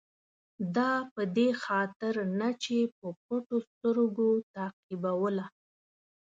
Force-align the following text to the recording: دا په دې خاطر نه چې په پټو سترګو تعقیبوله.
دا 0.75 0.91
په 1.13 1.21
دې 1.37 1.49
خاطر 1.63 2.13
نه 2.39 2.49
چې 2.63 2.77
په 2.97 3.07
پټو 3.25 3.57
سترګو 3.69 4.29
تعقیبوله. 4.55 5.45